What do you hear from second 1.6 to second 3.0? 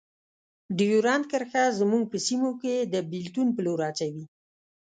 زموږ په سیمو کې د